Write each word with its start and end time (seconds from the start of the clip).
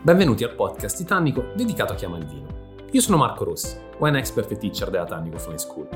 Benvenuti 0.00 0.44
al 0.44 0.54
podcast 0.54 0.96
Titanico 0.96 1.50
dedicato 1.56 1.92
a 1.92 1.96
chi 1.96 2.04
ama 2.04 2.18
il 2.18 2.26
vino. 2.26 2.46
Io 2.92 3.00
sono 3.00 3.16
Marco 3.16 3.42
Rossi, 3.42 3.76
wine 3.98 4.18
expert 4.18 4.50
e 4.52 4.56
teacher 4.56 4.90
della 4.90 5.04
Tannico 5.04 5.38
Fine 5.38 5.58
School. 5.58 5.88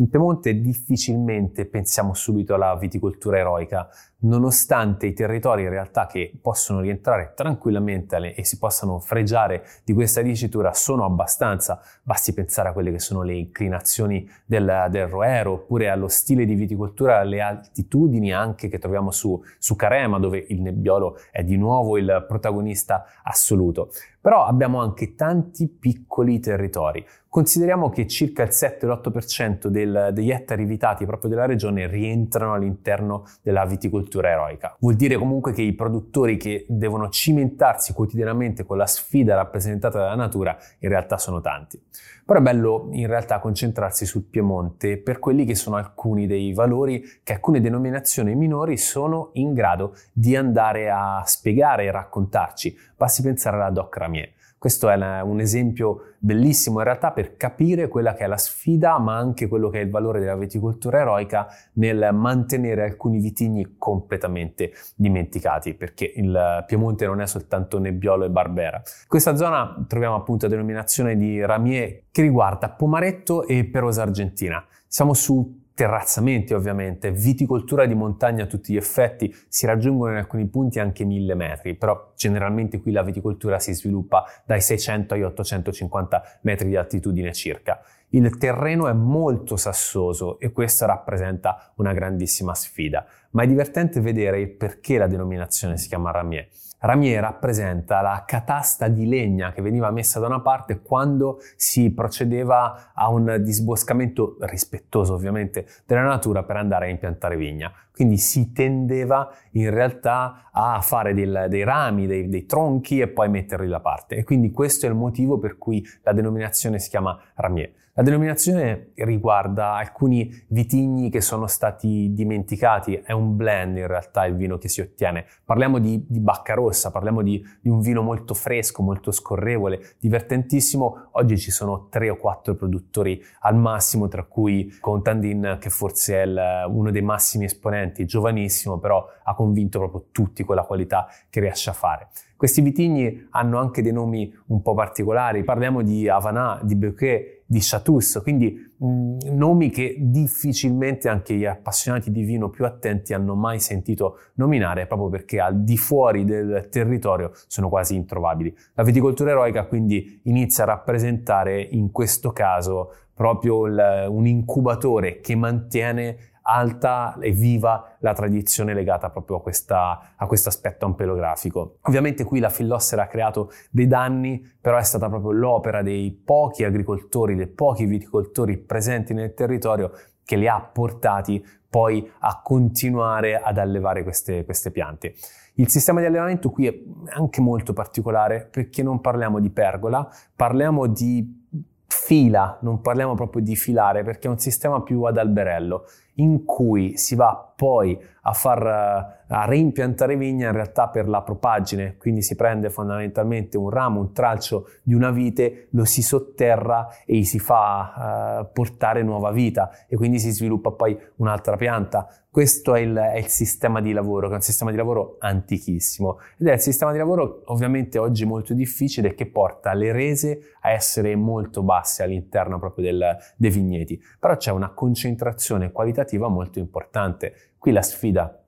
In 0.00 0.08
Piemonte 0.08 0.60
difficilmente 0.60 1.66
pensiamo 1.66 2.14
subito 2.14 2.54
alla 2.54 2.76
viticoltura 2.76 3.38
eroica, 3.38 3.88
nonostante 4.18 5.06
i 5.06 5.12
territori 5.12 5.64
in 5.64 5.70
realtà 5.70 6.06
che 6.06 6.38
possono 6.40 6.78
rientrare 6.78 7.32
tranquillamente 7.34 8.32
e 8.32 8.44
si 8.44 8.58
possano 8.58 9.00
fregiare 9.00 9.64
di 9.84 9.92
questa 9.92 10.22
dicitura 10.22 10.72
sono 10.72 11.04
abbastanza, 11.04 11.80
basti 12.04 12.32
pensare 12.32 12.68
a 12.68 12.72
quelle 12.72 12.92
che 12.92 13.00
sono 13.00 13.22
le 13.22 13.34
inclinazioni 13.34 14.28
del, 14.44 14.86
del 14.88 15.08
Roero 15.08 15.54
oppure 15.54 15.88
allo 15.88 16.06
stile 16.06 16.44
di 16.44 16.54
viticoltura, 16.54 17.18
alle 17.18 17.40
altitudini 17.40 18.32
anche 18.32 18.68
che 18.68 18.78
troviamo 18.78 19.10
su, 19.10 19.42
su 19.58 19.74
Carema 19.74 20.20
dove 20.20 20.44
il 20.48 20.62
nebbiolo 20.62 21.18
è 21.32 21.42
di 21.42 21.56
nuovo 21.56 21.98
il 21.98 22.24
protagonista 22.28 23.04
assoluto. 23.24 23.90
Però 24.20 24.44
abbiamo 24.44 24.80
anche 24.80 25.14
tanti 25.14 25.68
piccoli 25.68 26.40
territori. 26.40 27.04
Consideriamo 27.30 27.90
che 27.90 28.06
circa 28.06 28.42
il 28.42 28.48
7-8% 28.48 29.66
del, 29.66 30.10
degli 30.12 30.30
ettari 30.30 30.64
vitati 30.64 31.04
proprio 31.04 31.28
della 31.28 31.44
regione 31.44 31.86
rientrano 31.86 32.54
all'interno 32.54 33.26
della 33.42 33.66
viticoltura 33.66 34.30
eroica. 34.30 34.74
Vuol 34.80 34.94
dire 34.94 35.16
comunque 35.16 35.52
che 35.52 35.62
i 35.62 35.74
produttori 35.74 36.38
che 36.38 36.64
devono 36.68 37.10
cimentarsi 37.10 37.92
quotidianamente 37.92 38.64
con 38.64 38.78
la 38.78 38.86
sfida 38.86 39.34
rappresentata 39.34 39.98
dalla 39.98 40.14
natura 40.14 40.56
in 40.78 40.88
realtà 40.88 41.18
sono 41.18 41.40
tanti. 41.40 41.80
Però 42.24 42.40
è 42.40 42.42
bello 42.42 42.88
in 42.92 43.06
realtà 43.06 43.38
concentrarsi 43.38 44.04
sul 44.04 44.24
Piemonte 44.24 44.98
per 44.98 45.18
quelli 45.18 45.44
che 45.44 45.54
sono 45.54 45.76
alcuni 45.76 46.26
dei 46.26 46.52
valori 46.52 47.02
che 47.22 47.34
alcune 47.34 47.60
denominazioni 47.60 48.34
minori 48.34 48.76
sono 48.76 49.30
in 49.34 49.54
grado 49.54 49.94
di 50.12 50.34
andare 50.34 50.90
a 50.90 51.22
spiegare 51.24 51.84
e 51.84 51.90
raccontarci. 51.90 52.76
Basti 52.96 53.22
pensare 53.22 53.56
alla 53.56 53.70
Doc 53.70 53.96
Ramier. 53.96 54.17
Questo 54.58 54.90
è 54.90 55.20
un 55.20 55.38
esempio 55.38 56.14
bellissimo 56.18 56.78
in 56.78 56.84
realtà 56.84 57.12
per 57.12 57.36
capire 57.36 57.86
quella 57.86 58.14
che 58.14 58.24
è 58.24 58.26
la 58.26 58.36
sfida, 58.36 58.98
ma 58.98 59.16
anche 59.16 59.46
quello 59.46 59.70
che 59.70 59.80
è 59.80 59.84
il 59.84 59.90
valore 59.90 60.18
della 60.18 60.34
viticoltura 60.34 60.98
eroica 60.98 61.46
nel 61.74 62.10
mantenere 62.12 62.82
alcuni 62.82 63.20
vitigni 63.20 63.76
completamente 63.78 64.72
dimenticati, 64.96 65.74
perché 65.74 66.12
il 66.16 66.64
Piemonte 66.66 67.06
non 67.06 67.20
è 67.20 67.26
soltanto 67.28 67.78
Nebbiolo 67.78 68.24
e 68.24 68.30
Barbera. 68.30 68.82
Questa 69.06 69.36
zona 69.36 69.84
troviamo 69.86 70.16
appunto 70.16 70.46
la 70.46 70.52
denominazione 70.52 71.16
di 71.16 71.44
Ramier 71.44 72.06
che 72.10 72.22
riguarda 72.22 72.68
Pomaretto 72.70 73.46
e 73.46 73.64
Perosa 73.64 74.02
Argentina. 74.02 74.64
Siamo 74.88 75.14
su 75.14 75.66
terrazzamenti 75.78 76.54
ovviamente, 76.54 77.12
viticoltura 77.12 77.86
di 77.86 77.94
montagna 77.94 78.42
a 78.42 78.46
tutti 78.46 78.72
gli 78.72 78.76
effetti, 78.76 79.32
si 79.46 79.64
raggiungono 79.64 80.10
in 80.10 80.18
alcuni 80.18 80.44
punti 80.48 80.80
anche 80.80 81.04
mille 81.04 81.36
metri, 81.36 81.76
però 81.76 82.14
generalmente 82.16 82.80
qui 82.80 82.90
la 82.90 83.04
viticoltura 83.04 83.60
si 83.60 83.72
sviluppa 83.72 84.24
dai 84.44 84.60
600 84.60 85.14
ai 85.14 85.22
850 85.22 86.22
metri 86.40 86.66
di 86.66 86.74
altitudine 86.74 87.32
circa. 87.32 87.80
Il 88.08 88.38
terreno 88.38 88.88
è 88.88 88.92
molto 88.92 89.54
sassoso 89.56 90.40
e 90.40 90.50
questo 90.50 90.84
rappresenta 90.84 91.70
una 91.76 91.92
grandissima 91.92 92.56
sfida, 92.56 93.06
ma 93.30 93.44
è 93.44 93.46
divertente 93.46 94.00
vedere 94.00 94.40
il 94.40 94.50
perché 94.50 94.98
la 94.98 95.06
denominazione 95.06 95.76
si 95.76 95.86
chiama 95.86 96.10
Ramier. 96.10 96.48
Ramier 96.80 97.20
rappresenta 97.20 98.00
la 98.00 98.22
catasta 98.24 98.86
di 98.86 99.08
legna 99.08 99.50
che 99.52 99.62
veniva 99.62 99.90
messa 99.90 100.20
da 100.20 100.26
una 100.26 100.40
parte 100.40 100.80
quando 100.80 101.40
si 101.56 101.90
procedeva 101.90 102.92
a 102.94 103.08
un 103.08 103.38
disboscamento 103.40 104.36
rispettoso 104.40 105.14
ovviamente 105.14 105.66
della 105.84 106.02
natura 106.02 106.44
per 106.44 106.56
andare 106.56 106.86
a 106.86 106.90
impiantare 106.90 107.36
vigna. 107.36 107.72
Quindi 107.92 108.16
si 108.16 108.52
tendeva 108.52 109.28
in 109.52 109.70
realtà 109.70 110.50
a 110.52 110.80
fare 110.80 111.14
del, 111.14 111.46
dei 111.48 111.64
rami, 111.64 112.06
dei, 112.06 112.28
dei, 112.28 112.46
tronchi 112.46 113.00
e 113.00 113.08
poi 113.08 113.28
metterli 113.28 113.66
da 113.66 113.80
parte. 113.80 114.14
E 114.14 114.22
quindi 114.22 114.52
questo 114.52 114.86
è 114.86 114.88
il 114.88 114.94
motivo 114.94 115.38
per 115.38 115.58
cui 115.58 115.84
la 116.02 116.12
denominazione 116.12 116.78
si 116.78 116.90
chiama 116.90 117.18
Ramier. 117.34 117.72
La 117.98 118.04
denominazione 118.04 118.92
riguarda 118.94 119.74
alcuni 119.74 120.32
vitigni 120.50 121.10
che 121.10 121.20
sono 121.20 121.48
stati 121.48 122.12
dimenticati, 122.12 122.94
è 122.94 123.10
un 123.10 123.34
blend 123.34 123.76
in 123.76 123.88
realtà 123.88 124.24
il 124.24 124.36
vino 124.36 124.56
che 124.56 124.68
si 124.68 124.80
ottiene. 124.80 125.26
Parliamo 125.44 125.80
di, 125.80 126.04
di 126.06 126.20
bacca 126.20 126.54
rossa, 126.54 126.92
parliamo 126.92 127.22
di, 127.22 127.44
di, 127.60 127.68
un 127.68 127.80
vino 127.80 128.02
molto 128.02 128.34
fresco, 128.34 128.84
molto 128.84 129.10
scorrevole, 129.10 129.80
divertentissimo. 129.98 131.08
Oggi 131.10 131.38
ci 131.38 131.50
sono 131.50 131.88
tre 131.88 132.08
o 132.08 132.14
quattro 132.14 132.54
produttori 132.54 133.20
al 133.40 133.56
massimo, 133.56 134.06
tra 134.06 134.22
cui 134.22 134.76
Contandin 134.78 135.56
che 135.58 135.68
forse 135.68 136.22
è 136.22 136.24
il, 136.24 136.66
uno 136.68 136.92
dei 136.92 137.02
massimi 137.02 137.46
esponenti, 137.46 138.06
giovanissimo, 138.06 138.78
però 138.78 139.04
ha 139.24 139.34
convinto 139.34 139.80
proprio 139.80 140.04
tutti 140.12 140.44
con 140.44 140.54
la 140.54 140.62
qualità 140.62 141.08
che 141.28 141.40
riesce 141.40 141.68
a 141.68 141.72
fare. 141.72 142.10
Questi 142.36 142.60
vitigni 142.60 143.26
hanno 143.30 143.58
anche 143.58 143.82
dei 143.82 143.90
nomi 143.90 144.32
un 144.46 144.62
po' 144.62 144.74
particolari, 144.74 145.42
parliamo 145.42 145.82
di 145.82 146.08
Havana, 146.08 146.60
di 146.62 146.76
Beuquet, 146.76 147.37
di 147.50 147.60
Chateausse, 147.62 148.20
quindi 148.20 148.52
mh, 148.76 148.86
mm, 148.86 149.18
nomi 149.30 149.70
che 149.70 149.96
difficilmente 149.98 151.08
anche 151.08 151.34
gli 151.34 151.46
appassionati 151.46 152.10
di 152.10 152.22
vino 152.22 152.50
più 152.50 152.66
attenti 152.66 153.14
hanno 153.14 153.34
mai 153.34 153.58
sentito 153.58 154.18
nominare, 154.34 154.86
proprio 154.86 155.08
perché 155.08 155.40
al 155.40 155.62
di 155.62 155.78
fuori 155.78 156.26
del 156.26 156.68
territorio 156.70 157.32
sono 157.46 157.70
quasi 157.70 157.94
introvabili. 157.94 158.54
La 158.74 158.82
viticoltura 158.82 159.30
eroica 159.30 159.64
quindi 159.64 160.20
inizia 160.24 160.64
a 160.64 160.66
rappresentare 160.66 161.58
in 161.62 161.90
questo 161.90 162.32
caso 162.32 162.92
proprio 163.14 163.66
il, 163.66 164.06
un 164.10 164.26
incubatore 164.26 165.20
che 165.20 165.34
mantiene 165.34 166.16
alta 166.48 167.18
e 167.20 167.30
viva 167.30 167.96
la 167.98 168.14
tradizione 168.14 168.72
legata 168.72 169.10
proprio 169.10 169.36
a, 169.36 170.26
questo 170.26 170.48
aspetto 170.48 170.86
ampelografico. 170.86 171.76
Ovviamente 171.82 172.24
qui 172.24 172.40
la 172.40 172.48
fillossera 172.48 173.02
ha 173.02 173.06
creato 173.06 173.50
dei 173.70 173.86
danni, 173.86 174.42
però 174.58 174.78
è 174.78 174.82
stata 174.82 175.08
proprio 175.10 175.32
l'opera 175.32 175.82
dei 175.82 176.10
pochi 176.10 176.64
agricoltori, 176.64 177.34
dei 177.34 177.48
pochi 177.48 177.84
viticoltori 177.84 178.56
presenti 178.56 179.12
nel 179.12 179.34
territorio 179.34 179.92
che 180.24 180.36
li 180.36 180.48
ha 180.48 180.60
portati 180.60 181.44
poi 181.68 182.10
a 182.20 182.40
continuare 182.42 183.38
ad 183.38 183.58
allevare 183.58 184.02
queste, 184.02 184.46
queste 184.46 184.70
piante. 184.70 185.14
Il 185.54 185.68
sistema 185.68 186.00
di 186.00 186.06
allevamento 186.06 186.50
qui 186.50 186.66
è 186.66 186.82
anche 187.16 187.40
molto 187.42 187.74
particolare 187.74 188.48
perché 188.50 188.82
non 188.82 189.00
parliamo 189.00 189.38
di 189.38 189.50
pergola, 189.50 190.08
parliamo 190.34 190.86
di 190.86 191.46
fila, 191.86 192.58
non 192.62 192.80
parliamo 192.80 193.14
proprio 193.14 193.42
di 193.42 193.56
filare 193.56 194.02
perché 194.02 194.28
è 194.28 194.30
un 194.30 194.38
sistema 194.38 194.82
più 194.82 195.02
ad 195.02 195.18
alberello 195.18 195.84
in 196.18 196.44
cui 196.44 196.96
si 196.96 197.14
va 197.14 197.52
poi 197.56 197.98
a 198.22 198.32
far 198.32 199.16
a 199.30 199.44
reimpiantare 199.44 200.16
vigna 200.16 200.46
in 200.46 200.54
realtà 200.54 200.88
per 200.88 201.08
la 201.08 201.22
propaggine, 201.22 201.96
quindi 201.98 202.22
si 202.22 202.34
prende 202.34 202.70
fondamentalmente 202.70 203.58
un 203.58 203.68
ramo, 203.68 204.00
un 204.00 204.12
tralcio 204.12 204.68
di 204.82 204.94
una 204.94 205.10
vite, 205.10 205.68
lo 205.72 205.84
si 205.84 206.02
sotterra 206.02 206.88
e 207.04 207.24
si 207.24 207.38
fa 207.38 208.40
uh, 208.40 208.52
portare 208.52 209.02
nuova 209.02 209.30
vita. 209.30 209.70
E 209.86 209.96
quindi 209.96 210.18
si 210.18 210.30
sviluppa 210.30 210.70
poi 210.70 210.98
un'altra 211.16 211.56
pianta. 211.56 212.08
Questo 212.30 212.74
è 212.74 212.80
il, 212.80 212.94
è 212.94 213.16
il, 213.16 213.26
sistema 213.26 213.80
di 213.80 213.92
lavoro, 213.92 214.26
che 214.28 214.34
è 214.34 214.36
un 214.36 214.42
sistema 214.42 214.70
di 214.70 214.76
lavoro 214.76 215.16
antichissimo. 215.18 216.18
Ed 216.38 216.46
è 216.46 216.52
il 216.52 216.60
sistema 216.60 216.92
di 216.92 216.98
lavoro 216.98 217.42
ovviamente 217.46 217.98
oggi 217.98 218.24
molto 218.24 218.54
difficile 218.54 219.14
che 219.14 219.26
porta 219.26 219.72
le 219.72 219.92
rese 219.92 220.54
a 220.60 220.70
essere 220.70 221.16
molto 221.16 221.62
basse 221.62 222.02
all'interno 222.02 222.58
proprio 222.58 222.84
del, 222.84 223.16
dei 223.36 223.50
vigneti, 223.50 224.00
però 224.18 224.36
c'è 224.36 224.52
una 224.52 224.70
concentrazione 224.70 225.72
qualitativa 225.72 226.07
molto 226.16 226.58
importante 226.58 227.34
Qui 227.58 227.72
la 227.72 227.82
sfida 227.82 228.40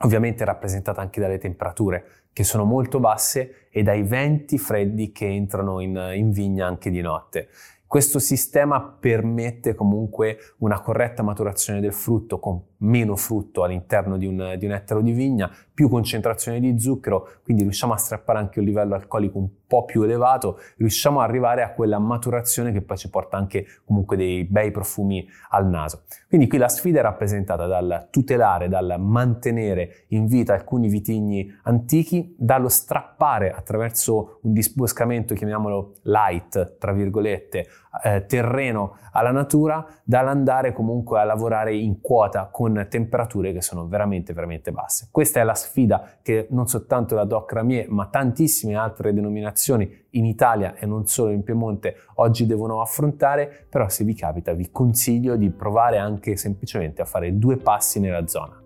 ovviamente 0.00 0.42
è 0.42 0.46
rappresentata 0.46 1.00
anche 1.00 1.20
dalle 1.20 1.38
temperature 1.38 2.04
che 2.32 2.42
sono 2.42 2.64
molto 2.64 3.00
basse 3.00 3.68
e 3.70 3.82
dai 3.82 4.02
venti 4.02 4.58
freddi 4.58 5.12
che 5.12 5.26
entrano 5.26 5.80
in, 5.80 6.12
in 6.14 6.30
vigna 6.32 6.66
anche 6.66 6.90
di 6.90 7.00
notte. 7.00 7.48
Questo 7.86 8.18
sistema 8.18 8.80
permette 8.80 9.74
comunque 9.74 10.38
una 10.58 10.80
corretta 10.80 11.22
maturazione 11.22 11.80
del 11.80 11.92
frutto 11.92 12.38
con 12.38 12.60
meno 12.78 13.16
frutto 13.16 13.62
all'interno 13.62 14.16
di 14.16 14.26
un, 14.26 14.54
di 14.58 14.66
un 14.66 14.72
ettaro 14.72 15.00
di 15.00 15.12
vigna, 15.12 15.50
più 15.72 15.88
concentrazione 15.88 16.58
di 16.58 16.80
zucchero, 16.80 17.28
quindi 17.42 17.62
riusciamo 17.62 17.92
a 17.92 17.98
strappare 17.98 18.38
anche 18.38 18.60
un 18.60 18.64
livello 18.64 18.94
alcolico 18.94 19.38
un 19.38 19.48
po' 19.66 19.84
più 19.84 20.02
elevato, 20.02 20.58
riusciamo 20.76 21.20
ad 21.20 21.28
arrivare 21.28 21.62
a 21.62 21.72
quella 21.72 21.98
maturazione 21.98 22.72
che 22.72 22.80
poi 22.80 22.96
ci 22.96 23.10
porta 23.10 23.36
anche 23.36 23.66
comunque 23.84 24.16
dei 24.16 24.44
bei 24.44 24.70
profumi 24.70 25.26
al 25.50 25.68
naso. 25.68 26.04
Quindi 26.28 26.48
qui 26.48 26.58
la 26.58 26.68
sfida 26.68 27.00
è 27.00 27.02
rappresentata 27.02 27.66
dal 27.66 28.08
tutelare, 28.10 28.68
dal 28.68 28.96
mantenere 28.98 30.06
in 30.08 30.26
vita 30.26 30.54
alcuni 30.54 30.88
vitigni 30.88 31.46
antichi, 31.64 32.34
dallo 32.38 32.68
strappare 32.68 33.52
attraverso 33.52 34.38
un 34.42 34.52
disboscamento, 34.52 35.34
chiamiamolo 35.34 35.96
light, 36.04 36.78
tra 36.78 36.92
virgolette, 36.92 37.66
eh, 38.02 38.26
terreno 38.26 38.96
alla 39.12 39.30
natura, 39.30 39.86
dall'andare 40.04 40.72
comunque 40.72 41.20
a 41.20 41.24
lavorare 41.24 41.74
in 41.74 42.00
quota 42.00 42.48
con 42.66 42.86
temperature 42.88 43.52
che 43.52 43.62
sono 43.62 43.86
veramente, 43.86 44.32
veramente 44.32 44.72
basse. 44.72 45.08
Questa 45.12 45.40
è 45.40 45.44
la 45.44 45.54
sfida 45.54 46.18
che 46.20 46.48
non 46.50 46.66
soltanto 46.66 47.14
la 47.14 47.24
Doc 47.24 47.52
Ramier, 47.52 47.88
ma 47.90 48.08
tantissime 48.08 48.74
altre 48.74 49.12
denominazioni 49.12 50.04
in 50.10 50.24
Italia 50.24 50.74
e 50.74 50.84
non 50.84 51.06
solo 51.06 51.30
in 51.30 51.44
Piemonte 51.44 51.96
oggi 52.14 52.44
devono 52.46 52.80
affrontare, 52.80 53.66
però 53.68 53.88
se 53.88 54.02
vi 54.02 54.14
capita 54.14 54.52
vi 54.52 54.70
consiglio 54.70 55.36
di 55.36 55.50
provare 55.50 55.98
anche 55.98 56.36
semplicemente 56.36 57.02
a 57.02 57.04
fare 57.04 57.38
due 57.38 57.56
passi 57.56 58.00
nella 58.00 58.26
zona. 58.26 58.65